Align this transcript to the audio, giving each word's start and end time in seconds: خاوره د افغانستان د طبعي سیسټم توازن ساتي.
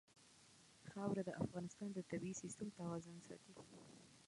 خاوره 0.91 1.23
د 1.25 1.29
افغانستان 1.43 1.89
د 1.93 1.99
طبعي 2.11 2.33
سیسټم 2.41 2.67
توازن 2.77 3.15
ساتي. 3.27 3.53